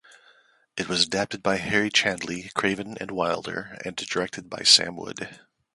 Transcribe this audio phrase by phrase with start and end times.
[0.75, 5.39] It was adapted by Harry Chandlee, Craven and Wilder, and directed by Sam Wood.